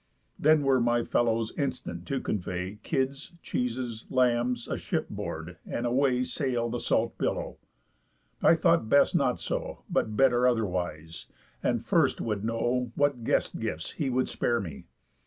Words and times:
Then 0.39 0.63
were 0.63 0.79
my 0.81 1.03
fellows 1.03 1.53
instant 1.59 2.07
to 2.07 2.19
convey 2.19 2.79
Kids, 2.81 3.33
cheeses, 3.43 4.07
lambs, 4.09 4.67
aship 4.67 5.09
board, 5.09 5.57
and 5.63 5.85
away 5.85 6.23
Sail 6.23 6.71
the 6.71 6.79
salt 6.79 7.15
billow. 7.19 7.57
I 8.41 8.55
thought 8.55 8.89
best 8.89 9.13
not 9.13 9.39
so, 9.39 9.83
But 9.91 10.17
better 10.17 10.47
otherwise; 10.47 11.27
and 11.61 11.85
first 11.85 12.19
would 12.19 12.43
know, 12.43 12.91
What 12.95 13.23
guest 13.23 13.59
gifts 13.59 13.91
he 13.91 14.09
would 14.09 14.27
spare 14.27 14.59
me. 14.59 14.85